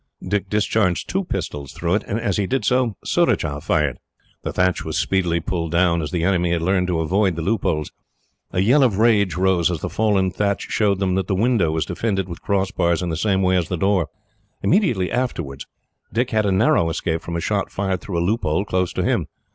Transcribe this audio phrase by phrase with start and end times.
[0.27, 3.99] Dick discharged two pistols through it, and as he did so Surajah fired.
[4.41, 7.91] The thatch was speedily pulled down, as the enemy had learned to avoid the loopholes.
[8.51, 11.85] A yell of rage rose, as the fallen thatch showed them that the window was
[11.85, 14.07] defended with crossbars, in the same way as the door.
[14.63, 15.67] Immediately afterwards,
[16.11, 19.27] Dick had a narrow escape from a shot fired through a loophole close to him.